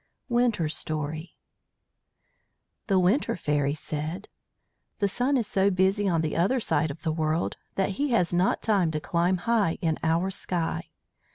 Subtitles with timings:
[0.29, 1.35] WINTER STORY
[2.87, 4.29] The Winter Fairy said:
[4.97, 8.33] "The sun is so busy on the other side of the world that he has
[8.33, 10.89] not time to climb high in our sky.